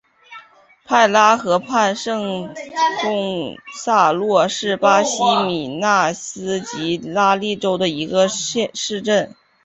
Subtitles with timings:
[0.83, 2.51] 帕拉河畔圣
[3.03, 9.35] 贡萨洛是巴西米纳斯吉拉斯州的一个市镇。